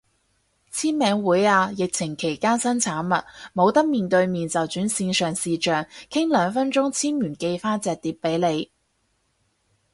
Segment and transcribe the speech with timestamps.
[0.73, 8.71] 簽名會啊，疫情期間新產物，冇得面對面就轉線上視象，傾兩分鐘簽完寄返隻碟俾你